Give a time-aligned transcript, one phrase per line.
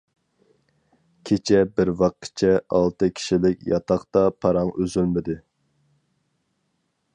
[1.29, 5.39] كېچە بىر ۋاققىچە ئالتە كىشىلىك ياتاقتا پاراڭ ئۈزۈلمىدى.